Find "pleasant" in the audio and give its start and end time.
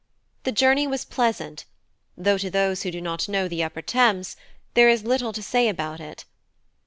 1.05-1.65